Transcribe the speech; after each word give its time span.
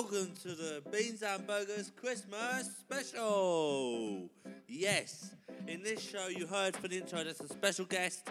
welcome 0.00 0.32
to 0.42 0.48
the 0.48 0.82
Beans 0.90 1.20
and 1.20 1.46
Burgers 1.46 1.92
Christmas 1.94 2.70
special. 2.78 4.30
Yes, 4.66 5.34
in 5.68 5.82
this 5.82 6.00
show 6.00 6.28
you 6.28 6.46
heard 6.46 6.74
for 6.74 6.88
the 6.88 6.96
intro 6.96 7.22
there's 7.22 7.38
a 7.42 7.48
special 7.48 7.84
guest 7.84 8.26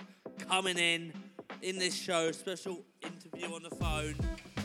coming 0.50 0.80
in 0.80 1.14
in 1.62 1.78
this 1.78 1.94
show, 1.94 2.32
special 2.32 2.84
interview 3.04 3.54
on 3.54 3.62
the 3.62 3.70
phone. 3.70 4.16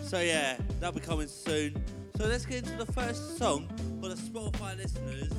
So 0.02 0.18
yeah, 0.18 0.56
that'll 0.80 0.98
be 0.98 1.04
coming 1.04 1.28
soon. 1.28 1.74
So 2.16 2.24
let's 2.26 2.46
get 2.46 2.64
into 2.64 2.82
the 2.82 2.90
first 2.90 3.36
song 3.36 3.68
for 4.00 4.08
the 4.08 4.14
Spotify 4.14 4.78
listeners. 4.78 5.30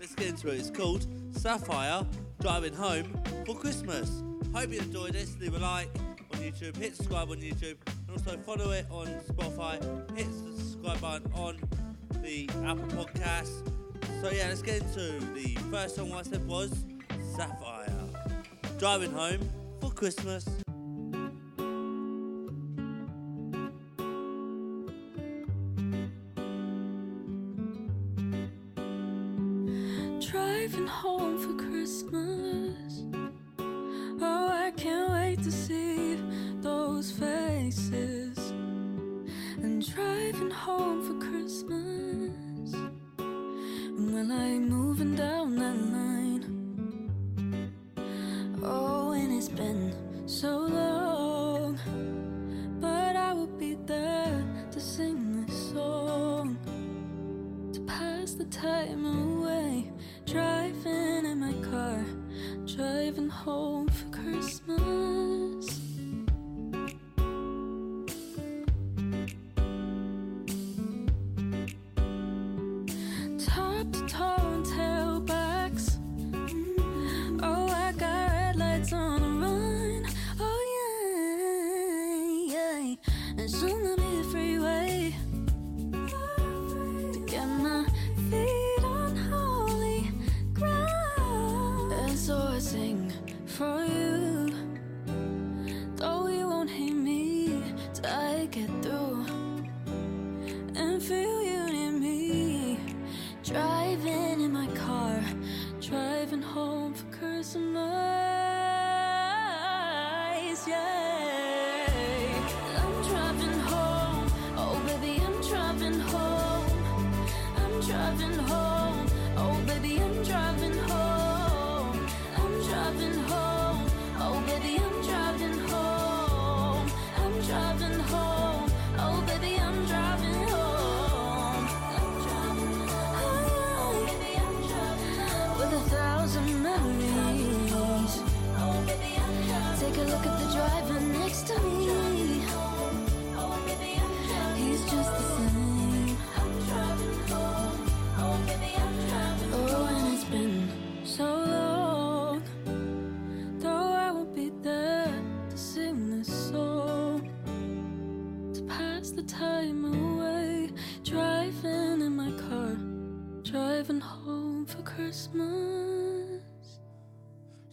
Let's 0.00 0.16
get 0.16 0.30
into 0.30 0.48
it. 0.48 0.58
It's 0.58 0.70
called 0.70 1.06
Sapphire 1.30 2.04
Driving 2.40 2.74
Home 2.74 3.22
for 3.46 3.54
Christmas. 3.54 4.24
Hope 4.52 4.72
you 4.72 4.80
enjoy 4.80 5.10
this. 5.10 5.38
Leave 5.38 5.54
a 5.54 5.60
like 5.60 5.90
on 6.32 6.40
YouTube, 6.40 6.76
hit 6.76 6.96
subscribe 6.96 7.30
on 7.30 7.36
YouTube, 7.36 7.76
and 7.86 8.10
also 8.10 8.36
follow 8.38 8.72
it 8.72 8.86
on 8.90 9.06
Spotify. 9.28 9.74
Hit 10.16 10.26
the 10.44 10.53
subscribe 10.84 11.00
button 11.00 11.32
on 11.34 11.56
the 12.22 12.48
Apple 12.64 12.86
Podcast. 12.88 13.70
So 14.20 14.30
yeah, 14.30 14.48
let's 14.48 14.62
get 14.62 14.82
into 14.82 15.18
the 15.34 15.54
first 15.70 15.96
song 15.96 16.12
I 16.12 16.22
said 16.22 16.46
was 16.46 16.84
Sapphire. 17.36 17.90
Driving 18.78 19.12
home 19.12 19.48
for 19.80 19.90
Christmas. 19.90 20.63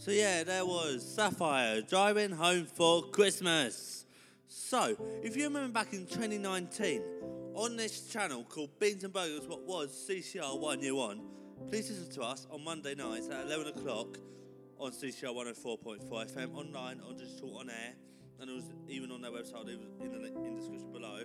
So 0.01 0.09
yeah, 0.09 0.44
there 0.44 0.66
was 0.66 1.07
Sapphire 1.07 1.79
driving 1.81 2.31
home 2.31 2.66
for 2.66 3.03
Christmas. 3.03 4.07
So, 4.47 4.95
if 5.22 5.38
you 5.38 5.44
remember 5.44 5.72
back 5.72 5.94
in 5.94 6.07
2019, 6.07 7.03
on 7.53 7.78
this 7.78 8.07
channel 8.07 8.44
called 8.44 8.72
Beans 8.79 9.03
and 9.03 9.13
Burgers, 9.13 9.47
what 9.47 9.62
was 9.62 9.91
CCR 10.09 10.59
One 10.59 10.81
Year 10.81 10.95
One, 10.95 11.22
please 11.69 11.88
listen 11.91 12.12
to 12.16 12.23
us 12.23 12.47
on 12.50 12.63
Monday 12.63 12.95
nights 12.95 13.29
at 13.29 13.45
11 13.45 13.67
o'clock 13.67 14.17
on 14.79 14.91
CCR 14.91 15.35
104.5 15.35 16.09
FM, 16.09 16.56
online, 16.56 17.00
on 17.07 17.16
digital, 17.16 17.57
on 17.57 17.69
air, 17.69 17.94
and 18.39 18.50
it 18.50 18.53
was 18.53 18.72
even 18.88 19.12
on 19.12 19.22
their 19.22 19.29
website, 19.29 19.69
it 19.69 19.79
was 19.79 19.91
in 20.01 20.19
the 20.19 20.28
in 20.29 20.56
the 20.56 20.62
description 20.62 20.91
below. 20.91 21.19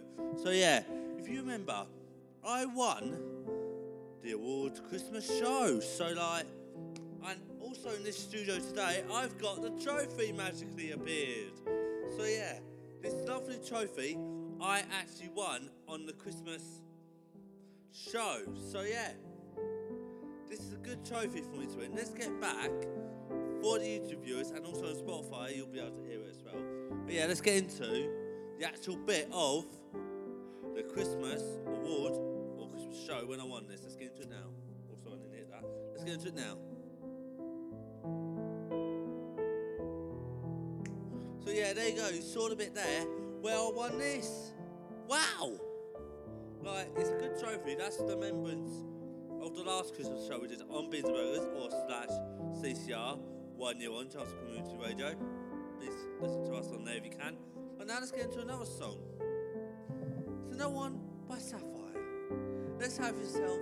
So 0.44 0.50
yeah, 0.50 0.82
if 1.18 1.26
you 1.26 1.40
remember, 1.40 1.86
I 2.46 2.66
won 2.66 3.18
the 4.22 4.32
awards 4.32 4.82
Christmas 4.86 5.26
show. 5.38 5.80
So 5.80 6.12
like, 6.12 6.44
also 7.86 7.96
in 7.96 8.04
this 8.04 8.18
studio 8.18 8.58
today, 8.58 9.04
I've 9.12 9.38
got 9.38 9.62
the 9.62 9.70
trophy 9.82 10.32
magically 10.32 10.92
appeared. 10.92 11.52
So 12.16 12.24
yeah, 12.24 12.58
this 13.02 13.14
lovely 13.28 13.58
trophy 13.66 14.18
I 14.60 14.80
actually 14.92 15.30
won 15.34 15.70
on 15.86 16.06
the 16.06 16.12
Christmas 16.12 16.80
show. 17.92 18.40
So 18.70 18.82
yeah, 18.82 19.10
this 20.48 20.60
is 20.60 20.72
a 20.72 20.78
good 20.78 21.04
trophy 21.04 21.42
for 21.42 21.56
me 21.56 21.66
to 21.66 21.78
win. 21.78 21.92
Let's 21.94 22.10
get 22.10 22.40
back 22.40 22.70
for 23.62 23.78
the 23.78 23.84
YouTube 23.84 24.24
viewers 24.24 24.50
and 24.50 24.64
also 24.66 24.86
on 24.86 24.94
Spotify, 24.94 25.56
you'll 25.56 25.68
be 25.68 25.78
able 25.78 25.90
to 25.90 26.02
hear 26.02 26.20
it 26.20 26.30
as 26.30 26.42
well. 26.42 26.60
But 27.04 27.14
yeah, 27.14 27.26
let's 27.26 27.40
get 27.40 27.56
into 27.56 28.10
the 28.58 28.66
actual 28.66 28.96
bit 28.96 29.28
of 29.32 29.64
the 30.74 30.82
Christmas 30.82 31.42
award 31.66 32.14
or 32.58 32.68
Christmas 32.68 33.04
show 33.06 33.26
when 33.26 33.40
I 33.40 33.44
won 33.44 33.68
this. 33.68 33.82
Let's 33.82 33.96
get 33.96 34.10
into 34.10 34.22
it 34.22 34.30
now. 34.30 34.48
Also, 34.90 35.10
I 35.14 35.18
didn't 35.18 35.34
hit 35.34 35.50
that. 35.50 35.62
Let's 35.92 36.04
get 36.04 36.14
into 36.14 36.28
it 36.28 36.34
now. 36.34 36.75
Yeah, 41.66 41.72
there 41.72 41.88
you 41.88 41.96
go. 41.96 42.08
You 42.08 42.22
saw 42.22 42.48
the 42.48 42.56
bit 42.56 42.74
there 42.74 43.02
where 43.40 43.56
I 43.56 43.70
won 43.74 43.98
this. 43.98 44.52
Wow! 45.08 45.58
Like 46.62 46.90
it's 46.96 47.10
a 47.10 47.14
good 47.14 47.38
trophy. 47.40 47.74
That's 47.74 47.96
the 47.96 48.16
remembrance 48.16 48.84
of 49.42 49.54
the 49.56 49.62
last 49.62 49.94
Christmas 49.94 50.26
show 50.28 50.38
we 50.38 50.48
did 50.48 50.62
on 50.70 50.90
Beans 50.90 51.04
and 51.06 51.14
Burgers 51.14 51.46
or 51.56 51.70
slash 51.70 52.08
CCR 52.60 53.18
one 53.56 53.80
year 53.80 53.90
on 53.90 54.08
Chance 54.08 54.32
Community 54.44 54.76
Radio. 54.80 55.14
Please 55.78 55.94
listen 56.20 56.44
to 56.44 56.54
us 56.54 56.68
on 56.72 56.84
there 56.84 56.96
if 56.96 57.04
you 57.04 57.10
can. 57.10 57.36
But 57.78 57.88
now 57.88 57.98
let's 57.98 58.12
get 58.12 58.26
into 58.26 58.40
another 58.40 58.64
song. 58.64 58.98
It's 60.46 60.54
another 60.54 60.74
one 60.74 61.00
by 61.28 61.38
Sapphire. 61.38 62.02
Let's 62.78 62.96
have 62.98 63.16
yourself 63.16 63.58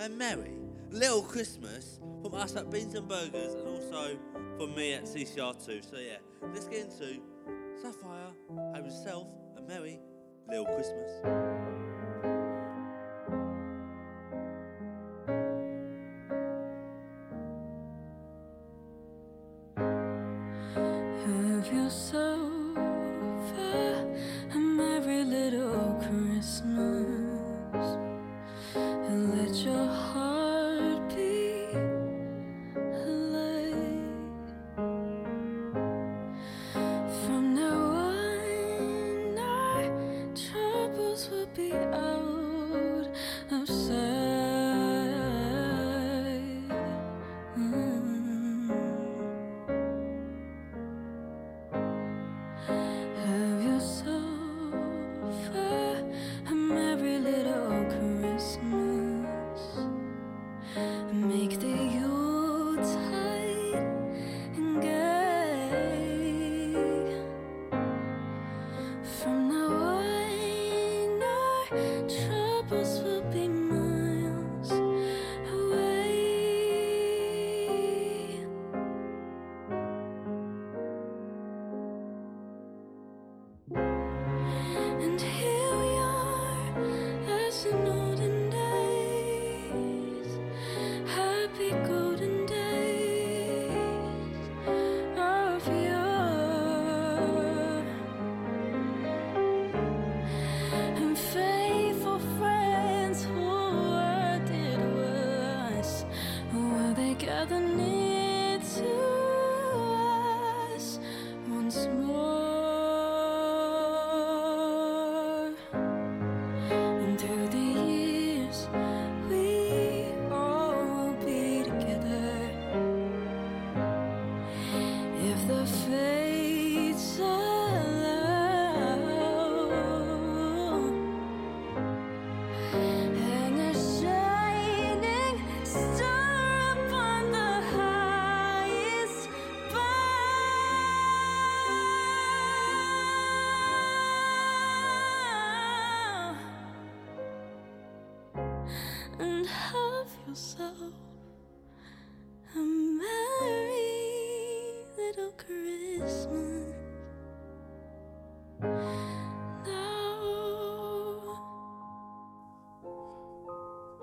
a 0.00 0.08
merry 0.08 0.52
little 0.90 1.22
Christmas 1.22 2.00
from 2.22 2.34
us 2.34 2.54
at 2.56 2.70
Beans 2.70 2.94
and 2.94 3.08
Burgers 3.08 3.54
and 3.54 3.66
also 3.66 4.16
from 4.58 4.74
me 4.74 4.92
at 4.94 5.04
CCR2. 5.04 5.90
So 5.90 5.96
yeah, 5.96 6.18
let's 6.52 6.66
get 6.66 6.80
into 6.80 7.20
Sapphire. 7.86 8.32
Have 8.74 8.84
yourself 8.84 9.28
a 9.56 9.62
merry 9.62 10.00
little 10.48 10.64
Christmas. 10.64 11.95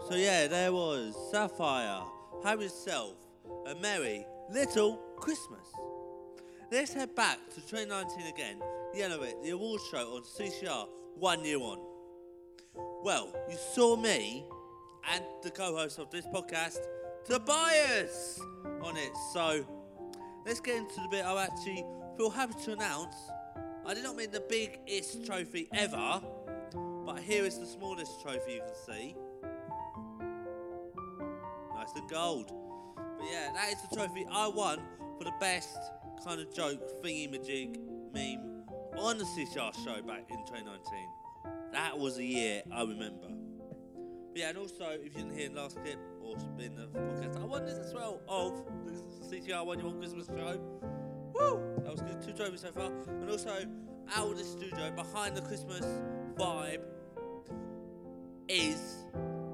So 0.09 0.15
yeah, 0.15 0.47
there 0.47 0.73
was 0.73 1.15
Sapphire. 1.31 2.01
Have 2.43 2.61
Self, 2.69 3.15
a 3.65 3.75
merry 3.75 4.25
little 4.51 4.97
Christmas. 5.15 5.65
Let's 6.69 6.93
head 6.93 7.15
back 7.15 7.37
to 7.51 7.61
2019 7.61 8.27
again. 8.27 8.61
Yellow 8.93 9.23
It, 9.23 9.41
the 9.41 9.51
award 9.51 9.79
show 9.89 10.15
on 10.15 10.23
CCR 10.23 10.87
one 11.15 11.45
year 11.45 11.57
on. 11.57 11.79
Well, 13.01 13.33
you 13.49 13.55
saw 13.55 13.95
me 13.95 14.43
and 15.09 15.23
the 15.41 15.51
co-host 15.51 15.99
of 15.99 16.11
this 16.11 16.25
podcast, 16.27 16.79
Tobias, 17.25 18.41
on 18.81 18.97
it. 18.97 19.13
So 19.31 19.65
let's 20.45 20.59
get 20.59 20.75
into 20.79 20.95
the 20.95 21.07
bit 21.09 21.23
I 21.23 21.45
actually 21.45 21.85
feel 22.17 22.29
happy 22.29 22.55
to 22.65 22.73
announce. 22.73 23.15
I 23.85 23.93
did 23.93 24.03
not 24.03 24.17
mean 24.17 24.31
the 24.31 24.41
biggest 24.41 25.25
trophy 25.25 25.69
ever, 25.73 26.21
but 27.05 27.19
here 27.19 27.45
is 27.45 27.57
the 27.57 27.65
smallest 27.65 28.21
trophy 28.21 28.55
you 28.55 28.61
can 28.61 28.95
see. 28.95 29.15
Nice 31.83 31.95
and 31.97 32.09
gold. 32.09 32.49
But 32.95 33.27
yeah, 33.29 33.51
that 33.53 33.73
is 33.73 33.81
the 33.81 33.93
trophy 33.93 34.25
I 34.31 34.47
won 34.47 34.79
for 35.17 35.25
the 35.25 35.33
best 35.41 35.77
kind 36.25 36.39
of 36.39 36.53
joke 36.53 36.79
thingy 37.03 37.29
majig 37.29 37.77
meme 38.13 38.63
on 38.97 39.17
the 39.17 39.25
CCR 39.25 39.73
show 39.83 40.01
back 40.01 40.29
in 40.29 40.37
2019. 40.45 40.79
That 41.73 41.99
was 41.99 42.19
a 42.19 42.23
year 42.23 42.61
I 42.71 42.83
remember. 42.83 43.27
But 43.27 44.37
yeah, 44.37 44.49
and 44.49 44.59
also, 44.59 44.85
if 44.91 45.03
you 45.03 45.09
didn't 45.09 45.37
hear 45.37 45.49
the 45.49 45.55
last 45.55 45.75
clip 45.75 45.99
or 46.23 46.37
in 46.57 46.73
the 46.75 46.87
podcast, 46.87 47.41
I 47.41 47.43
won 47.43 47.65
this 47.65 47.79
as 47.79 47.93
well 47.93 48.21
of 48.29 48.63
the 48.85 48.93
CCR 49.27 49.65
One 49.65 49.83
Want 49.83 49.99
Christmas 49.99 50.27
show. 50.27 50.57
Woo! 51.33 51.81
That 51.83 51.91
was 51.91 52.01
good. 52.01 52.21
Two 52.21 52.31
trophies 52.31 52.61
so 52.61 52.71
far. 52.71 52.93
And 53.07 53.29
also, 53.29 53.65
out 54.15 54.31
of 54.31 54.37
the 54.37 54.45
studio, 54.45 54.89
behind 54.91 55.35
the 55.35 55.41
Christmas 55.41 55.85
vibe, 56.37 56.79
is 58.47 59.03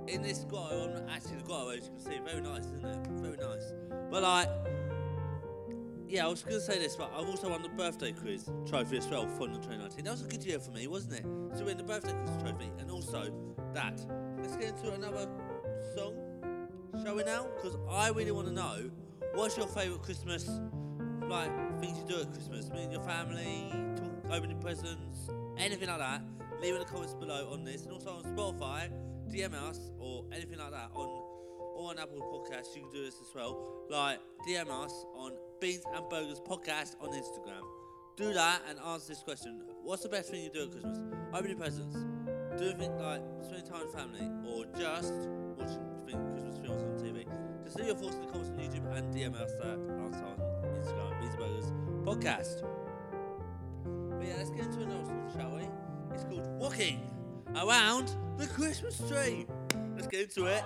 in 0.10 0.22
this 0.22 0.46
grotto. 0.50 0.94
I'm 0.96 1.10
actually 1.10 1.38
the 1.38 1.44
grotto, 1.44 1.70
as 1.70 1.86
you 1.86 1.92
can 1.92 2.00
see. 2.00 2.20
Very 2.26 2.42
nice, 2.42 2.66
isn't 2.66 2.86
it? 2.86 3.08
Very 3.22 3.38
nice. 3.38 3.74
But 4.10 4.24
like, 4.24 4.50
yeah, 6.08 6.26
I 6.26 6.28
was 6.28 6.42
going 6.42 6.56
to 6.56 6.62
say 6.62 6.80
this, 6.80 6.96
but 6.96 7.12
I've 7.16 7.28
also 7.28 7.50
won 7.50 7.62
the 7.62 7.70
birthday 7.70 8.12
quiz 8.12 8.50
trophy 8.68 8.98
as 8.98 9.08
well 9.08 9.26
the 9.26 9.60
2019. 9.60 10.04
That 10.04 10.12
was 10.12 10.24
a 10.24 10.28
good 10.28 10.44
year 10.44 10.60
for 10.60 10.72
me, 10.72 10.88
wasn't 10.88 11.14
it? 11.14 11.58
To 11.58 11.64
win 11.64 11.78
the 11.78 11.84
birthday 11.84 12.14
quiz 12.14 12.36
trophy 12.42 12.72
and 12.80 12.90
also 12.90 13.32
that. 13.74 14.02
Let's 14.40 14.56
get 14.56 14.70
into 14.70 14.92
another 14.92 15.28
song, 15.96 16.16
shall 17.04 17.16
we 17.16 17.24
now? 17.24 17.48
Because 17.56 17.78
I 17.90 18.10
really 18.10 18.32
want 18.32 18.48
to 18.48 18.54
know 18.54 18.90
what's 19.34 19.56
your 19.56 19.68
favourite 19.68 20.02
Christmas, 20.02 20.50
like 21.28 21.52
things 21.80 22.00
you 22.00 22.06
do 22.08 22.22
at 22.22 22.32
Christmas? 22.32 22.70
Me 22.72 22.84
and 22.84 22.92
your 22.92 23.04
family, 23.04 23.72
talk, 23.96 24.32
opening 24.32 24.60
presents, 24.60 25.30
anything 25.58 25.90
like 25.90 26.00
that. 26.00 26.24
Leave 26.60 26.74
in 26.74 26.80
the 26.80 26.86
comments 26.86 27.14
below 27.14 27.50
on 27.52 27.64
this, 27.64 27.84
and 27.84 27.94
also 27.94 28.10
on 28.10 28.24
Spotify, 28.24 28.90
DM 29.30 29.54
us 29.54 29.92
or 30.00 30.26
anything 30.32 30.58
like 30.58 30.72
that 30.72 30.90
on 30.94 31.08
or 31.76 31.90
on 31.90 32.00
Apple 32.00 32.20
Podcasts. 32.20 32.76
You 32.76 32.82
can 32.82 32.92
do 32.92 33.04
this 33.06 33.16
as 33.22 33.28
well. 33.36 33.86
Like 33.90 34.20
DM 34.48 34.70
us 34.70 35.06
on 35.16 35.34
Beans 35.62 35.84
and 35.96 36.10
Burgers 36.10 36.40
Podcast 36.40 36.96
on 37.00 37.10
Instagram. 37.10 37.62
Do 38.18 38.34
that 38.34 38.62
and 38.70 38.80
answer 38.80 39.10
this 39.10 39.22
question. 39.22 39.62
What's 39.84 40.04
the 40.04 40.10
best 40.10 40.32
thing 40.32 40.44
you 40.44 40.50
do 40.50 40.64
at 40.64 40.72
Christmas? 40.72 41.00
Opening 41.34 41.58
presents. 41.58 41.96
Do 42.58 42.66
you 42.66 42.74
think 42.74 42.94
like 43.00 43.22
spending 43.44 43.66
time 43.70 43.82
with 43.86 43.94
family 43.94 44.28
or 44.48 44.66
just 44.78 45.14
watching 45.58 45.80
Christmas 46.34 46.58
films 46.58 46.82
on 46.82 46.98
TV? 47.00 47.26
Just 47.64 47.78
leave 47.78 47.88
your 47.88 47.96
thoughts 47.96 48.16
in 48.16 48.22
the 48.22 48.28
comments 48.28 48.50
on 48.50 48.58
YouTube 48.58 48.98
and 48.98 49.14
DM 49.14 49.36
us 49.36 49.54
that 49.54 49.80
answer 50.04 50.26
on 50.26 50.38
Instagram. 50.76 51.20
Beans 51.22 51.36
and 51.36 51.40
Burgers 51.40 51.72
Podcast. 52.04 52.64
But 54.18 54.28
yeah, 54.28 54.34
let's 54.38 54.50
get 54.50 54.66
into 54.66 54.82
another 54.82 55.06
song, 55.06 55.32
shall 55.34 55.56
we? 55.56 55.68
It's 56.14 56.24
called 56.26 56.48
Walking 56.60 57.19
Around 57.56 58.12
the 58.38 58.48
Christmas 58.48 58.98
Tree. 59.10 59.46
Let's 59.96 60.08
get 60.08 60.22
into 60.22 60.46
it. 60.46 60.64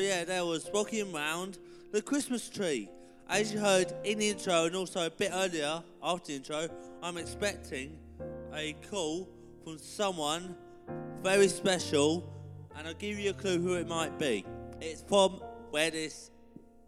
So 0.00 0.06
yeah, 0.06 0.24
there 0.24 0.46
was 0.46 0.66
walking 0.72 1.12
round 1.12 1.58
the 1.92 2.00
Christmas 2.00 2.48
tree. 2.48 2.88
As 3.28 3.52
you 3.52 3.60
heard 3.60 3.92
in 4.02 4.18
the 4.18 4.30
intro 4.30 4.64
and 4.64 4.74
also 4.74 5.04
a 5.04 5.10
bit 5.10 5.30
earlier 5.30 5.82
after 6.02 6.28
the 6.28 6.36
intro, 6.36 6.68
I'm 7.02 7.18
expecting 7.18 7.98
a 8.54 8.74
call 8.90 9.28
from 9.62 9.76
someone 9.76 10.56
very 11.22 11.48
special, 11.48 12.32
and 12.74 12.88
I'll 12.88 12.94
give 12.94 13.18
you 13.18 13.28
a 13.28 13.34
clue 13.34 13.60
who 13.60 13.74
it 13.74 13.86
might 13.86 14.18
be. 14.18 14.46
It's 14.80 15.02
from 15.02 15.32
where 15.68 15.90
this, 15.90 16.30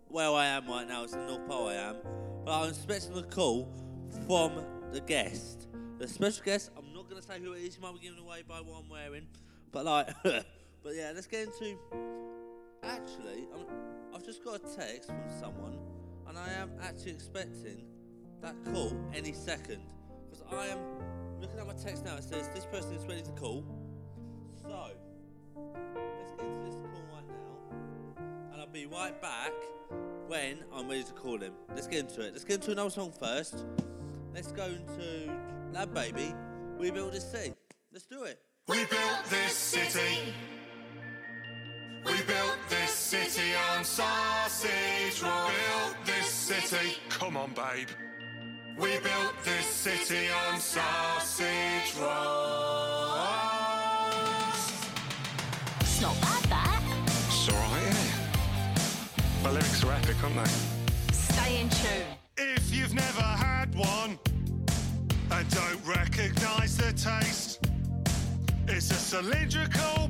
where 0.08 0.30
I 0.30 0.46
am 0.46 0.66
right 0.66 0.88
now. 0.88 1.04
It's 1.04 1.12
the 1.12 1.18
North 1.18 1.46
Pole 1.46 1.68
I 1.68 1.74
am, 1.74 1.96
but 2.46 2.62
I'm 2.62 2.70
expecting 2.70 3.14
a 3.18 3.24
call 3.24 3.70
from 4.26 4.64
the 4.90 5.02
guest, 5.02 5.68
the 5.98 6.08
special 6.08 6.42
guest. 6.46 6.70
I'm 6.78 6.94
not 6.94 7.10
gonna 7.10 7.20
say 7.20 7.38
who 7.40 7.52
it 7.52 7.60
is. 7.60 7.76
You 7.76 7.82
might 7.82 7.92
be 7.92 8.08
given 8.08 8.20
away 8.20 8.42
by 8.48 8.62
what 8.62 8.82
I'm 8.82 8.88
wearing, 8.88 9.26
but 9.70 9.84
like, 9.84 10.08
but 10.22 10.94
yeah, 10.94 11.12
let's 11.14 11.26
get 11.26 11.48
into. 11.48 11.76
Actually, 12.84 13.46
I'm, 13.54 13.64
I've 14.14 14.24
just 14.24 14.44
got 14.44 14.56
a 14.56 14.76
text 14.76 15.08
from 15.08 15.22
someone, 15.38 15.78
and 16.28 16.36
I 16.36 16.52
am 16.52 16.72
actually 16.82 17.12
expecting 17.12 17.84
that 18.40 18.56
call 18.72 18.92
any 19.14 19.32
second 19.32 19.82
because 20.28 20.44
I 20.52 20.66
am 20.66 20.78
looking 21.40 21.60
at 21.60 21.66
my 21.66 21.74
text 21.74 22.04
now. 22.04 22.16
It 22.16 22.24
says 22.24 22.48
this 22.54 22.66
person 22.66 22.94
is 22.94 23.06
ready 23.06 23.22
to 23.22 23.30
call. 23.32 23.64
So 24.60 24.90
let's 25.54 26.32
get 26.32 26.44
into 26.44 26.64
this 26.64 26.74
call 26.74 27.04
right 27.14 27.28
now, 27.28 28.22
and 28.52 28.60
I'll 28.60 28.66
be 28.66 28.86
right 28.86 29.20
back 29.22 29.52
when 30.26 30.58
I'm 30.74 30.88
ready 30.88 31.04
to 31.04 31.12
call 31.12 31.38
him. 31.38 31.52
Let's 31.74 31.86
get 31.86 32.00
into 32.00 32.22
it. 32.22 32.32
Let's 32.32 32.44
get 32.44 32.56
into 32.56 32.72
another 32.72 32.90
song 32.90 33.12
first. 33.12 33.64
Let's 34.34 34.50
go 34.50 34.64
into 34.64 35.30
LadBaby. 35.72 36.34
We 36.78 36.90
built 36.90 37.12
this 37.12 37.30
city. 37.30 37.54
Let's 37.92 38.06
do 38.06 38.24
it. 38.24 38.40
We 38.66 38.84
built 38.86 39.24
this 39.28 39.52
city. 39.52 40.34
We 42.04 42.12
built 42.22 42.31
city 43.12 43.52
on 43.76 43.84
sausage 43.84 45.22
roll. 45.22 45.46
Built 45.46 45.96
this 46.06 46.26
city. 46.26 46.96
Come 47.10 47.36
on, 47.36 47.50
babe. 47.52 47.88
We 48.78 48.92
built 49.00 49.34
this 49.44 49.66
city 49.66 50.28
on 50.30 50.58
sausage 50.58 51.94
rolls. 52.00 52.08
It's 55.80 56.00
not 56.00 56.18
bad, 56.22 56.42
that. 56.54 56.82
It's 57.26 57.50
alright, 57.50 57.82
yeah. 57.84 59.44
My 59.44 59.50
lyrics 59.50 59.84
are 59.84 59.92
epic, 59.92 60.16
aren't 60.24 60.36
they? 60.36 61.12
Stay 61.12 61.60
in 61.60 61.68
tune. 61.68 62.06
If 62.38 62.74
you've 62.74 62.94
never 62.94 63.20
had 63.20 63.74
one 63.74 64.18
and 65.32 65.50
don't 65.50 65.84
recognise 65.84 66.78
the 66.78 66.94
taste, 66.94 67.68
it's 68.68 68.90
a 68.90 68.94
cylindrical 68.94 70.01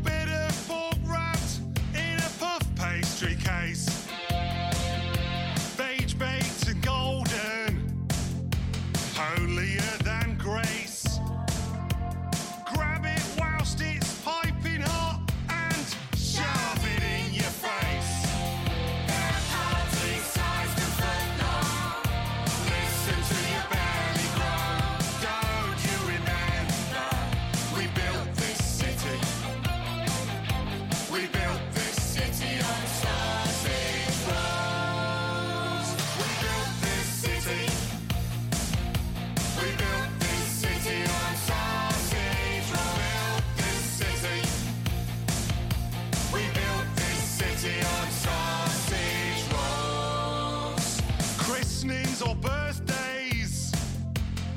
Christenings 52.13 52.23
or 52.23 52.35
birthdays, 52.37 53.73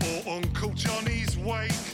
or 0.04 0.34
Uncle 0.36 0.74
Johnny's 0.74 1.38
wake. 1.38 1.85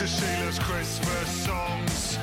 Cause 0.00 0.18
she 0.18 0.42
loves 0.42 0.58
Christmas 0.60 1.28
songs. 1.44 2.18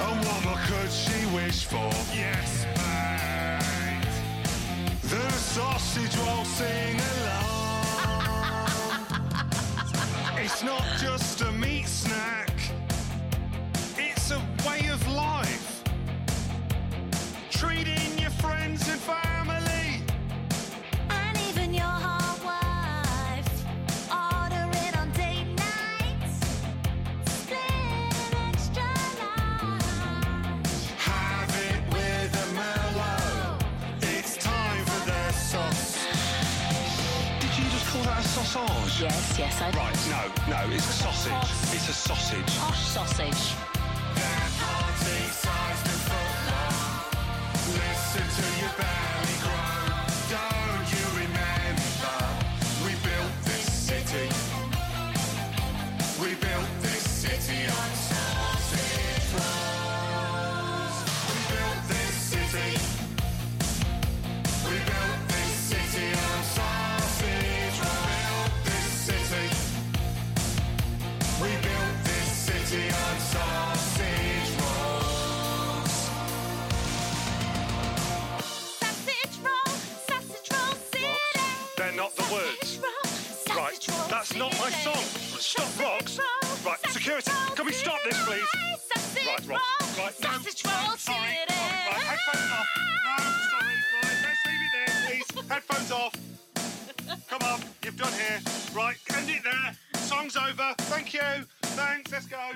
And 0.00 0.18
what 0.26 0.44
more 0.44 0.58
could 0.66 0.90
she 0.90 1.24
wish 1.26 1.64
for? 1.64 1.92
Yes, 2.12 2.66
mate. 2.74 4.10
The 5.02 5.30
sausage 5.30 6.16
roll 6.16 6.44
sing 6.44 6.98
along. 7.20 7.86
it's 10.42 10.64
not 10.64 10.82
just 10.98 11.40
It's 41.88 42.04
a 42.04 42.08
sausage. 42.08 42.58
Posh 42.58 42.84
sausage. 42.88 44.85
Not 84.38 84.52
my 84.58 84.70
song. 84.70 85.02
Stop, 85.40 85.80
rocks. 85.80 86.18
Right, 86.64 86.78
security, 86.90 87.30
can 87.54 87.64
we 87.64 87.72
stop 87.72 87.98
this, 88.04 88.22
please? 88.26 88.42
Right, 89.26 89.48
right, 89.48 89.48
right. 89.48 90.14
No, 90.20 90.28
Sausage 90.28 90.64
no, 90.64 90.70
roll 90.86 90.96
sorry. 90.98 91.18
Right, 91.18 92.02
headphones 92.04 92.52
off. 92.52 92.66
No, 93.04 93.16
sorry. 93.50 93.76
Right, 94.02 94.18
let's 94.24 94.42
leave 94.46 94.60
it 94.60 94.72
there, 94.74 94.92
please. 95.06 95.48
Headphones 95.48 95.90
off. 95.90 96.14
Come 97.28 97.42
on, 97.50 97.60
you've 97.82 97.96
done 97.96 98.12
here. 98.12 98.40
Right, 98.74 98.96
end 99.16 99.30
it 99.30 99.42
there. 99.42 99.76
Song's 100.02 100.36
over. 100.36 100.74
Thank 100.78 101.14
you. 101.14 101.20
Thanks. 101.62 102.12
Let's 102.12 102.26
go. 102.26 102.50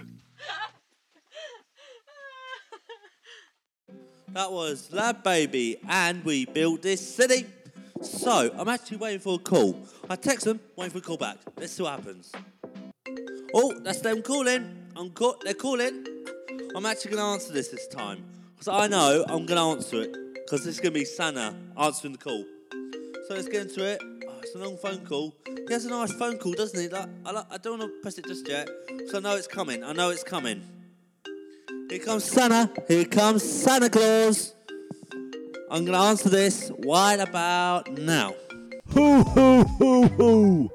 That 4.28 4.52
was 4.52 4.90
LadBaby, 4.90 5.78
and 5.88 6.25
we 6.25 6.44
built 6.44 6.82
this 6.82 7.14
city. 7.14 7.46
So, 8.02 8.50
I'm 8.57 8.69
actually 8.69 8.97
waiting 8.97 9.21
for 9.21 9.35
a 9.35 9.38
call. 9.38 9.78
I 10.09 10.16
text 10.16 10.47
them, 10.47 10.59
waiting 10.76 10.92
for 10.92 10.99
a 10.99 11.02
call 11.02 11.16
back. 11.19 11.37
Let's 11.59 11.73
see 11.73 11.83
what 11.83 11.92
happens. 11.92 12.33
Oh, 13.54 13.78
that's 13.80 14.00
them 14.00 14.23
calling. 14.23 14.75
I'm 14.97 15.11
ca- 15.11 15.37
they're 15.45 15.54
calling. 15.54 16.07
I'm 16.75 16.87
actually 16.87 17.12
going 17.12 17.22
to 17.22 17.29
answer 17.29 17.53
this 17.53 17.68
this 17.68 17.87
time. 17.88 18.24
Because 18.53 18.68
I 18.68 18.87
know 18.87 19.24
I'm 19.29 19.44
going 19.44 19.59
to 19.59 19.79
answer 19.79 20.03
it. 20.03 20.16
Because 20.35 20.66
is 20.66 20.81
going 20.81 20.94
to 20.94 20.98
be 20.98 21.05
Sana 21.05 21.55
answering 21.79 22.12
the 22.12 22.18
call. 22.18 22.44
So 23.29 23.35
let's 23.35 23.48
get 23.48 23.62
into 23.62 23.85
it. 23.85 24.01
Oh, 24.03 24.35
it's 24.42 24.55
a 24.55 24.59
long 24.59 24.77
phone 24.79 25.05
call. 25.05 25.35
He 25.46 25.72
has 25.72 25.85
a 25.85 25.90
nice 25.90 26.12
phone 26.12 26.38
call, 26.38 26.53
doesn't 26.53 26.81
he? 26.81 26.88
Like, 26.88 27.09
I, 27.24 27.31
like, 27.33 27.46
I 27.51 27.59
don't 27.59 27.79
want 27.79 27.92
to 27.92 28.01
press 28.01 28.18
it 28.18 28.27
just 28.27 28.48
yet. 28.48 28.68
So 29.09 29.18
I 29.18 29.20
know 29.20 29.37
it's 29.37 29.46
coming. 29.46 29.85
I 29.85 29.92
know 29.92 30.11
it's 30.11 30.24
coming. 30.24 30.62
Here 31.88 31.98
comes 31.98 32.24
Santa. 32.24 32.70
Here 32.88 33.05
comes 33.05 33.42
Santa 33.42 33.90
Claus. 33.90 34.55
I'm 35.72 35.85
going 35.85 35.96
to 35.96 36.04
answer 36.04 36.28
this 36.28 36.72
right 36.85 37.20
about 37.20 37.92
now. 37.92 38.35
Ho 38.92 39.22
ho 39.22 39.62
ho 39.62 40.09
ho! 40.09 40.72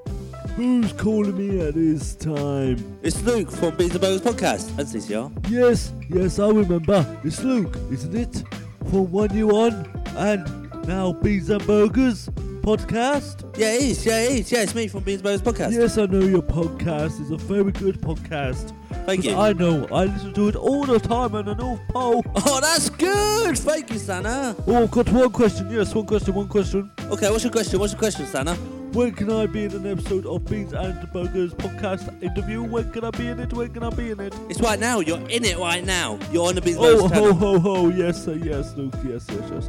Who's 0.56 0.90
calling 0.94 1.36
me 1.36 1.60
at 1.60 1.74
this 1.74 2.14
time? 2.14 2.98
It's 3.02 3.22
Luke 3.22 3.50
from 3.50 3.76
Beans 3.76 3.92
and 3.92 4.00
Burgers 4.00 4.22
Podcast 4.22 4.70
and 4.78 4.88
CCR. 4.88 5.50
Yes, 5.50 5.92
yes, 6.08 6.38
I 6.38 6.48
remember. 6.48 7.20
It's 7.24 7.42
Luke, 7.42 7.76
isn't 7.92 8.14
it? 8.14 8.42
From 8.90 9.12
One 9.12 9.36
You 9.36 9.50
On 9.50 9.74
and 10.16 10.88
now 10.88 11.12
Beans 11.12 11.50
and 11.50 11.66
Burgers 11.66 12.30
podcast. 12.62 13.54
Yeah, 13.58 13.74
it 13.74 13.82
is. 13.82 14.06
Yeah, 14.06 14.20
it 14.22 14.40
is. 14.40 14.50
Yeah, 14.50 14.62
it's 14.62 14.74
me 14.74 14.88
from 14.88 15.02
Beans 15.02 15.20
and 15.20 15.24
Burgers 15.24 15.42
Podcast. 15.42 15.72
Yes, 15.72 15.98
I 15.98 16.06
know 16.06 16.20
your 16.20 16.40
podcast 16.40 17.20
is 17.20 17.30
a 17.30 17.36
very 17.36 17.72
good 17.72 18.00
podcast. 18.00 18.72
Thank 19.06 19.24
you. 19.24 19.36
I 19.36 19.52
know. 19.52 19.86
I 19.92 20.04
listen 20.06 20.32
to 20.34 20.48
it 20.48 20.56
all 20.56 20.84
the 20.84 20.98
time 20.98 21.34
on 21.34 21.44
the 21.44 21.54
North 21.54 21.80
Pole. 21.88 22.24
Oh, 22.44 22.60
that's 22.60 22.90
good. 22.90 23.56
Thank 23.56 23.92
you, 23.92 23.98
Santa. 23.98 24.56
Oh, 24.66 24.82
I've 24.82 24.90
got 24.90 25.08
one 25.10 25.30
question. 25.30 25.70
Yes, 25.70 25.94
one 25.94 26.06
question, 26.06 26.34
one 26.34 26.48
question. 26.48 26.90
Okay, 27.10 27.30
what's 27.30 27.44
your 27.44 27.52
question? 27.52 27.78
What's 27.78 27.92
your 27.92 28.00
question, 28.00 28.26
Santa? 28.26 28.54
When 28.92 29.12
can 29.12 29.30
I 29.30 29.46
be 29.46 29.64
in 29.64 29.72
an 29.72 29.86
episode 29.86 30.24
of 30.26 30.44
Beans 30.46 30.72
and 30.72 31.12
Burgers 31.12 31.52
podcast 31.54 32.22
interview? 32.22 32.62
When 32.62 32.90
can 32.92 33.04
I 33.04 33.10
be 33.10 33.28
in 33.28 33.38
it? 33.38 33.52
When 33.52 33.68
can 33.72 33.82
I 33.82 33.90
be 33.90 34.10
in 34.10 34.20
it? 34.20 34.34
It's 34.48 34.60
right 34.60 34.78
now. 34.78 35.00
You're 35.00 35.20
in 35.28 35.44
it 35.44 35.58
right 35.58 35.84
now. 35.84 36.18
You're 36.32 36.48
on 36.48 36.54
the 36.54 36.62
Beans 36.62 36.78
and 36.78 36.86
Oh, 36.86 37.08
ho, 37.08 37.32
ho, 37.34 37.58
ho, 37.58 37.88
yes, 37.90 38.24
sir, 38.24 38.34
yes, 38.34 38.74
Luke, 38.74 38.94
yes, 39.04 39.26
yes, 39.28 39.50
yes. 39.52 39.68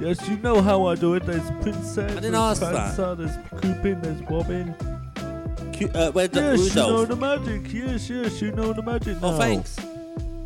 Yes, 0.00 0.28
you 0.28 0.36
know 0.38 0.60
how 0.60 0.86
I 0.86 0.96
do 0.96 1.14
it. 1.14 1.24
There's 1.24 1.50
Princess, 1.62 1.98
I 1.98 2.14
didn't 2.16 2.32
there's 2.32 2.62
ask 2.62 2.96
that. 2.96 3.16
There's 3.16 3.36
Coopin, 3.60 4.02
there's 4.02 4.20
Bobbin. 4.22 4.74
Uh, 5.82 6.10
where's 6.12 6.30
Yes, 6.32 6.74
you 6.74 6.82
know 6.82 7.04
the 7.04 7.16
magic. 7.16 7.72
Yes, 7.72 8.10
yes, 8.10 8.42
you 8.42 8.52
know 8.52 8.72
the 8.72 8.82
magic 8.82 9.16
Oh, 9.22 9.36
thanks. 9.38 9.76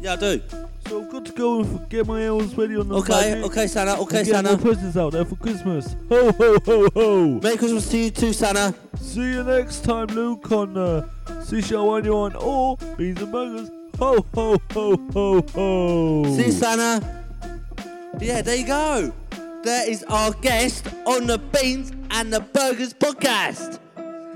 Yeah, 0.01 0.15
I 0.15 0.17
do. 0.17 0.41
So 0.89 1.03
I've 1.03 1.11
got 1.11 1.25
to 1.27 1.33
go 1.33 1.61
and 1.61 1.89
get 1.89 2.07
my 2.07 2.25
elves 2.25 2.55
ready 2.59 2.77
on 2.77 2.89
the 2.89 2.97
Okay, 2.97 3.13
magic 3.13 3.45
okay, 3.45 3.67
Santa. 3.69 3.97
Okay, 4.01 4.19
and 4.19 4.27
get 4.27 4.35
Santa. 4.45 4.59
presents 4.59 4.97
out 4.97 5.13
there 5.13 5.25
for 5.25 5.37
Christmas. 5.37 5.95
Ho, 6.09 6.33
ho, 6.33 6.59
ho, 6.65 6.89
ho. 6.93 7.27
Merry 7.41 7.57
Christmas 7.57 7.89
to 7.91 7.99
you 7.99 8.11
too, 8.11 8.33
Santa. 8.33 8.75
See 8.97 9.21
you 9.21 9.45
next 9.45 9.85
time, 9.85 10.09
Luke, 10.09 10.51
on 10.53 10.77
uh, 10.77 11.09
Seashell 11.45 11.87
One 11.87 12.05
You 12.05 12.17
On 12.17 12.35
or 12.37 12.77
Beans 12.97 13.21
and 13.23 13.31
Burgers. 13.33 13.71
Ho, 13.99 14.27
ho, 14.35 14.61
ho, 14.73 14.97
ho, 15.13 15.43
ho. 15.55 16.37
See 16.37 16.47
you, 16.47 16.53
Santa. 16.53 17.23
Yeah, 18.21 18.43
there 18.43 18.57
you 18.57 18.67
go. 18.67 19.13
There 19.63 19.89
is 19.89 20.03
our 20.09 20.33
guest 20.33 20.89
on 21.07 21.29
the 21.29 21.39
Beans 21.39 21.93
and 22.11 22.33
the 22.33 22.41
Burgers 22.41 22.93
podcast. 22.93 23.79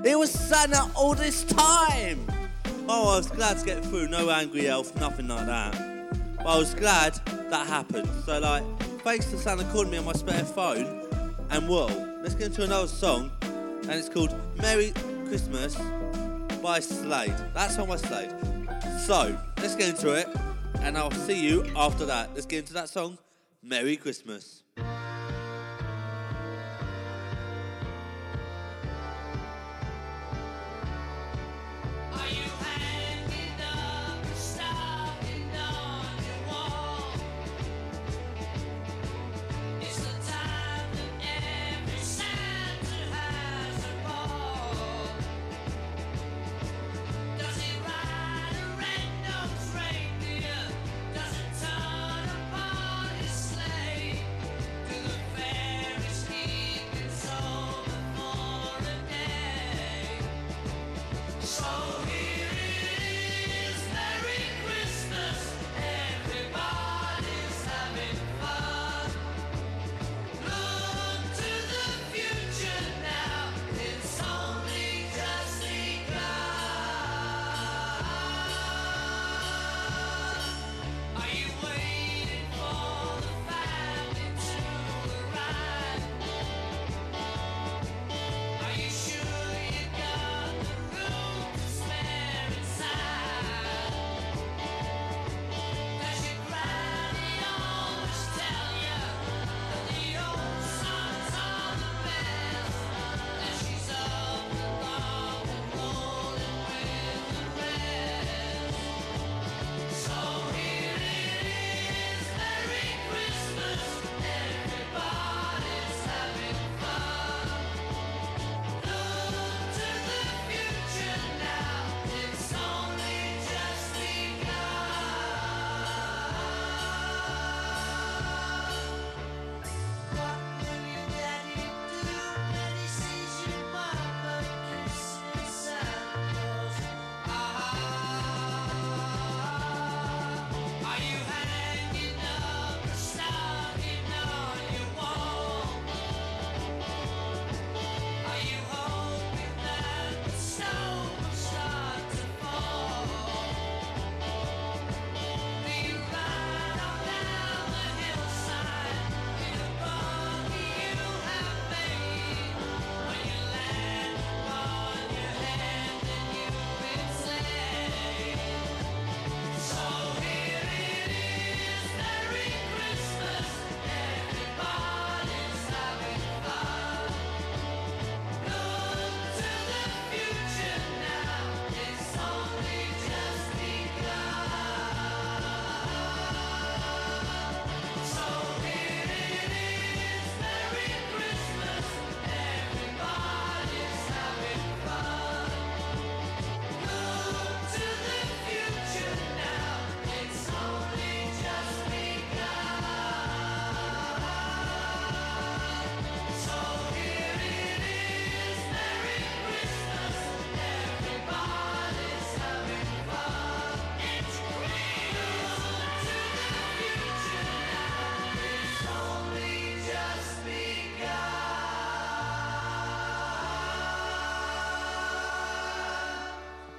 It 0.05 0.19
was 0.19 0.31
Santa 0.31 0.89
all 0.95 1.15
this 1.15 1.45
time. 1.45 2.27
Oh, 2.89 3.15
I 3.15 3.17
was 3.17 3.29
glad 3.29 3.59
to 3.59 3.65
get 3.65 3.85
through. 3.85 4.09
No 4.09 4.31
angry 4.31 4.69
elf, 4.69 4.95
nothing 5.01 5.27
like 5.29 5.47
that. 5.47 5.73
But 6.37 6.47
I 6.47 6.59
was 6.59 6.75
glad 6.75 7.15
that 7.51 7.67
happened. 7.67 8.09
So, 8.25 8.39
like, 8.39 8.63
thanks 9.03 9.27
to 9.31 9.39
Santa 9.39 9.65
calling 9.73 9.91
me 9.91 9.97
on 9.99 10.05
my 10.05 10.13
spare 10.13 10.45
phone. 10.45 11.03
And 11.51 11.69
well, 11.69 11.89
let's 12.23 12.35
get 12.35 12.49
into 12.49 12.63
another 12.63 12.87
song, 12.87 13.31
and 13.43 13.91
it's 13.91 14.09
called 14.09 14.35
"Merry 14.61 14.93
Christmas" 15.27 15.77
by 16.63 16.81
Slade. 16.81 17.35
That's 17.55 17.79
on 17.79 17.89
my 17.89 17.97
Slade. 17.97 18.33
So 19.01 19.37
let's 19.59 19.77
get 19.77 19.89
into 19.91 20.13
it, 20.13 20.29
and 20.81 20.97
I'll 20.99 21.11
see 21.11 21.41
you 21.41 21.65
after 21.75 22.05
that. 22.07 22.35
Let's 22.35 22.47
get 22.47 22.59
into 22.61 22.75
that 22.75 22.89
song, 22.89 23.19
"Merry 23.63 23.97
Christmas." 23.97 24.63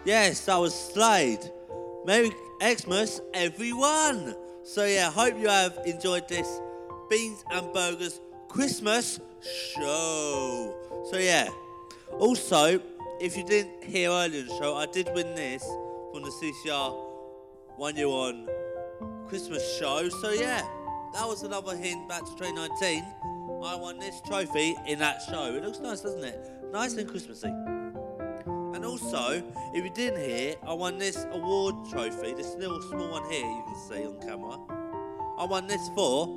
Yes, 0.08 0.46
that 0.46 0.56
was 0.56 0.74
Slade. 0.74 1.52
Merry 2.06 2.32
Xmas, 2.63 3.20
everyone. 3.34 4.38
So 4.63 4.86
yeah, 4.86 5.12
hope 5.12 5.38
you 5.38 5.50
have 5.50 5.78
enjoyed 5.86 6.30
this 6.30 6.62
Beans 7.10 7.43
and 7.52 7.74
Burgers 7.74 8.22
Christmas 8.48 9.20
show. 9.41 10.74
So 11.12 11.17
yeah. 11.17 11.50
Also, 12.20 12.80
if 13.20 13.36
you 13.36 13.43
didn't 13.43 13.84
hear 13.84 14.10
earlier 14.10 14.39
in 14.39 14.48
the 14.48 14.58
show, 14.58 14.78
I 14.78 14.86
did 14.86 15.10
win 15.13 15.36
this 15.36 15.65
from 16.13 16.24
the 16.24 16.32
CCR 16.32 16.96
One 17.76 17.98
Year 17.98 18.08
On 18.08 18.48
Christmas 19.28 19.78
show. 19.78 20.08
So 20.08 20.32
yeah, 20.32 20.62
that 21.15 21.28
was 21.28 21.43
another 21.43 21.76
hint 21.76 22.08
back 22.08 22.24
to 22.24 22.32
2019. 22.32 23.04
I 23.62 23.76
won 23.76 24.00
this 24.00 24.22
trophy 24.26 24.74
in 24.88 25.00
that 25.00 25.22
show. 25.30 25.54
It 25.54 25.65
looks 25.65 25.80
nice, 25.80 26.00
doesn't 26.00 26.24
it? 26.24 26.39
Nice 26.72 26.93
and 26.93 27.10
Christmassy. 27.10 27.52
And 28.78 28.86
also, 28.86 29.42
if 29.74 29.84
you 29.84 29.90
didn't 29.90 30.22
hear, 30.22 30.54
I 30.63 30.72
won 30.72 31.00
this 31.00 31.26
award 31.32 31.90
trophy, 31.90 32.36
this 32.36 32.54
little 32.60 32.80
small 32.84 33.10
one 33.10 33.28
here 33.28 33.44
you 33.44 33.63
can 33.66 33.76
see 33.76 34.06
on 34.06 34.20
camera. 34.22 34.60
I 35.40 35.46
won 35.46 35.66
this 35.66 35.90
for 35.96 36.28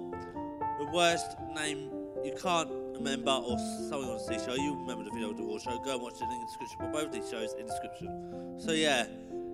the 0.79 0.87
worst 0.91 1.37
name 1.55 1.91
you 2.25 2.33
can't 2.43 2.71
remember 2.95 3.33
or 3.33 3.59
something 3.59 4.09
on 4.09 4.17
the 4.27 4.43
show. 4.43 4.55
You 4.55 4.75
remember 4.75 5.05
the 5.05 5.11
video 5.11 5.33
of 5.33 5.37
the 5.37 5.43
award 5.43 5.61
show, 5.61 5.79
go 5.85 5.93
and 5.93 6.01
watch 6.01 6.15
it 6.15 6.23
in 6.23 6.31
the 6.31 6.47
description. 6.47 6.79
But 6.81 6.93
both 6.95 7.13
these 7.13 7.29
shows 7.29 7.53
in 7.53 7.67
the 7.67 7.73
description. 7.73 8.59
So 8.59 8.73
yeah, 8.73 9.05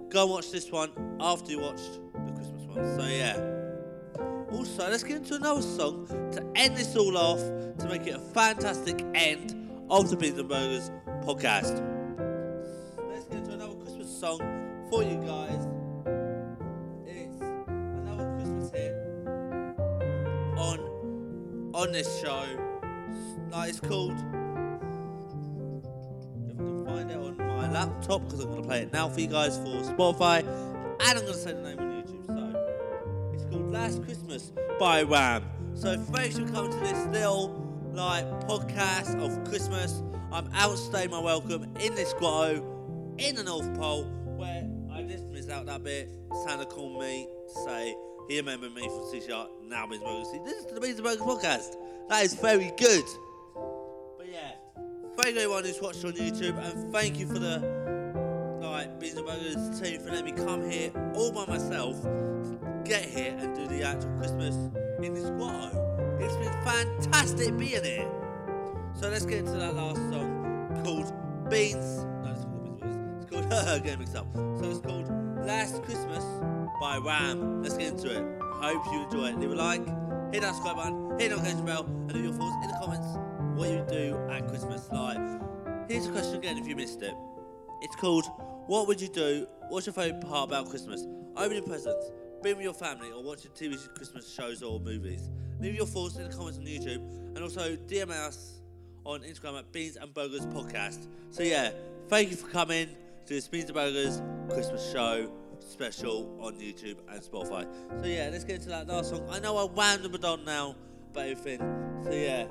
go 0.09 0.23
and 0.23 0.31
watch 0.31 0.53
this 0.53 0.71
one 0.71 0.93
after 1.19 1.51
you 1.51 1.63
watched 1.63 1.99
the 2.13 2.33
Christmas 2.35 2.67
one. 2.67 3.01
So 3.01 3.05
yeah. 3.09 4.57
Also, 4.57 4.89
let's 4.89 5.03
get 5.03 5.17
into 5.17 5.35
another 5.35 5.61
song 5.61 6.07
to 6.31 6.47
end 6.55 6.77
this 6.77 6.95
all 6.95 7.19
off 7.19 7.41
to 7.41 7.89
make 7.89 8.07
it 8.07 8.15
a 8.15 8.21
fantastic 8.21 9.05
end 9.13 9.69
of 9.91 10.09
the 10.09 10.17
Beans 10.17 10.39
and 10.39 10.49
Burgers 10.49 10.93
podcast. 11.25 11.96
Song 14.27 14.41
for 14.91 15.05
you 15.05 15.17
guys. 15.25 15.69
It's 17.07 17.41
another 17.69 18.29
Christmas 18.35 18.73
hit 18.73 18.93
on 20.57 20.81
on 21.73 21.93
this 21.93 22.21
show. 22.21 22.45
Like 23.51 23.69
it's 23.69 23.79
called. 23.79 24.19
If 26.49 26.55
I 26.55 26.57
can 26.57 26.85
find 26.85 27.09
it 27.09 27.17
on 27.17 27.37
my 27.39 27.71
laptop 27.71 28.25
because 28.25 28.41
I'm 28.41 28.51
going 28.51 28.63
to 28.63 28.69
play 28.69 28.83
it 28.83 28.93
now 28.93 29.09
for 29.09 29.21
you 29.21 29.29
guys 29.29 29.59
for 29.59 29.95
Spotify, 29.95 30.41
and 30.41 31.19
I'm 31.19 31.25
to 31.25 31.33
say 31.33 31.53
the 31.53 31.63
name 31.63 31.79
on 31.79 32.03
YouTube. 32.03 32.27
So 32.27 33.33
it's 33.33 33.45
called 33.45 33.71
Last 33.71 34.03
Christmas 34.03 34.51
by 34.81 35.05
Wham. 35.05 35.45
So 35.75 35.97
thanks 35.97 36.37
for 36.37 36.47
coming 36.49 36.73
to 36.73 36.79
this 36.79 37.07
little 37.13 37.65
like 37.93 38.25
podcast 38.49 39.25
of 39.25 39.49
Christmas. 39.49 40.03
I'm 40.33 40.49
outstaying 40.49 41.11
my 41.11 41.21
welcome 41.21 41.63
in 41.79 41.95
this 41.95 42.13
grotto 42.15 42.73
in 43.19 43.37
the 43.37 43.45
North 43.45 43.73
Pole 43.79 44.16
that 45.67 45.83
bit. 45.83 46.09
Santa 46.47 46.65
called 46.65 47.01
me 47.01 47.29
to 47.49 47.55
say 47.65 47.95
he 48.29 48.39
remembered 48.39 48.75
me 48.75 48.83
from 48.83 49.01
CCR. 49.13 49.49
Now 49.65 49.87
Beans 49.87 50.03
Burgers. 50.03 50.29
This 50.45 50.65
is 50.65 50.67
the 50.67 50.81
Beans 50.81 50.99
and 50.99 51.05
Burgers 51.05 51.23
podcast. 51.23 51.77
That 52.09 52.25
is 52.25 52.35
very 52.35 52.73
good. 52.77 53.05
But 54.17 54.27
yeah, 54.31 54.53
thank 55.17 55.37
everyone 55.37 55.65
who's 55.65 55.81
watched 55.81 56.05
on 56.05 56.13
YouTube 56.13 56.57
and 56.59 56.93
thank 56.93 57.19
you 57.19 57.27
for 57.27 57.39
the 57.39 57.59
like 58.63 58.99
Beans 59.01 59.17
and 59.17 59.27
Burgers 59.27 59.81
team 59.81 60.01
for 60.01 60.11
letting 60.11 60.25
me 60.25 60.33
come 60.33 60.69
here 60.69 60.91
all 61.15 61.33
by 61.33 61.47
myself, 61.47 61.97
get 62.85 63.05
here 63.05 63.37
and 63.39 63.55
do 63.55 63.67
the 63.67 63.83
actual 63.83 64.11
Christmas 64.19 64.55
in 65.03 65.15
this 65.15 65.31
grotto. 65.31 66.19
It's 66.21 66.37
been 66.37 66.65
fantastic 66.65 67.57
being 67.59 67.85
here. 67.85 68.11
So 68.95 69.09
let's 69.09 69.27
get 69.27 69.41
into 69.41 69.53
that 69.53 69.75
last 69.75 69.99
song 70.11 70.81
called 70.85 71.13
Beans. 71.51 72.05
No, 72.05 72.33
it's 72.33 72.45
called 72.45 72.81
Beans 72.81 72.97
and. 72.97 73.23
It's 73.23 73.31
called 73.31 73.49
getting 73.85 73.99
mixed 73.99 74.17
up. 74.17 74.27
So 74.35 74.71
it's 74.71 74.81
called 74.81 75.16
Last 75.47 75.81
Christmas 75.85 76.25
by 76.81 76.99
Wham. 76.99 77.63
Let's 77.63 77.77
get 77.77 77.93
into 77.93 78.11
it. 78.11 78.43
Hope 78.43 78.85
you 78.93 79.05
enjoy 79.05 79.27
it. 79.27 79.39
Leave 79.39 79.53
a 79.53 79.55
like, 79.55 79.87
hit 80.33 80.43
that 80.43 80.57
subscribe 80.57 80.75
button, 80.75 81.11
hit 81.21 81.31
the 81.31 81.37
notification 81.37 81.65
bell, 81.65 81.85
and 81.85 82.13
leave 82.13 82.25
your 82.25 82.33
thoughts 82.33 82.57
in 82.65 82.69
the 82.69 82.77
comments 82.77 83.07
what 83.55 83.71
you 83.71 83.87
do 83.89 84.19
at 84.29 84.49
Christmas. 84.49 84.89
Like, 84.91 85.21
here's 85.89 86.09
a 86.09 86.11
question 86.11 86.35
again 86.35 86.59
if 86.59 86.67
you 86.67 86.75
missed 86.75 87.01
it. 87.03 87.15
It's 87.81 87.95
called 87.95 88.25
What 88.67 88.89
Would 88.89 89.01
You 89.01 89.07
Do? 89.07 89.47
What's 89.69 89.87
your 89.87 89.93
favourite 89.93 90.21
part 90.21 90.49
about 90.49 90.69
Christmas? 90.69 91.07
Opening 91.37 91.63
presents, 91.63 92.11
being 92.43 92.57
with 92.57 92.65
your 92.65 92.75
family, 92.75 93.13
or 93.13 93.23
watching 93.23 93.53
TV 93.53 93.79
Christmas 93.95 94.29
shows 94.35 94.65
or 94.65 94.81
movies. 94.81 95.31
Leave 95.61 95.77
your 95.77 95.87
thoughts 95.87 96.17
in 96.17 96.29
the 96.29 96.37
comments 96.37 96.59
on 96.59 96.65
YouTube 96.65 97.37
and 97.37 97.39
also 97.39 97.77
DM 97.77 98.11
us 98.11 98.63
on 99.05 99.21
Instagram 99.21 99.61
at 99.61 99.71
Beans 99.71 99.95
and 99.95 100.13
Burgers 100.13 100.45
Podcast. 100.47 101.07
So 101.31 101.45
yeah, 101.45 101.71
thank 102.09 102.31
you 102.31 102.37
for 102.37 102.49
coming 102.49 102.89
to 103.27 103.35
this 103.35 103.49
Beans 103.49 103.65
and 103.65 103.75
Burgers 103.75 104.23
Christmas 104.49 104.93
show 104.93 105.29
special 105.59 106.39
on 106.41 106.55
YouTube 106.55 106.99
and 107.11 107.21
Spotify. 107.21 107.67
So 108.01 108.07
yeah, 108.07 108.29
let's 108.31 108.45
get 108.45 108.57
into 108.57 108.69
that 108.69 108.87
last 108.87 109.11
song. 109.11 109.27
I 109.29 109.41
know 109.41 109.57
I 109.57 109.65
whammed 109.65 110.05
the 110.05 110.09
Madonna 110.09 110.45
now, 110.45 110.77
but 111.13 111.27
everything. 111.27 111.59
So 112.05 112.13
yeah, 112.13 112.47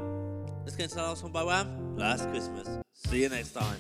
let's 0.64 0.76
get 0.76 0.86
into 0.86 0.96
that 0.96 1.04
last 1.04 1.22
song 1.22 1.32
by 1.32 1.44
Wham. 1.44 1.96
Last 1.96 2.28
Christmas. 2.30 2.68
See 2.94 3.22
you 3.22 3.30
next 3.30 3.54
time. 3.54 3.78